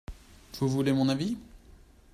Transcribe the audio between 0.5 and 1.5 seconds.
Vous voulez mon avis?